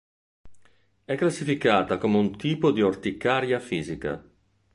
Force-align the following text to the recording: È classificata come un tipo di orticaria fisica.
È 1.05 1.13
classificata 1.15 1.99
come 1.99 2.17
un 2.17 2.35
tipo 2.35 2.71
di 2.71 2.81
orticaria 2.81 3.59
fisica. 3.59 4.27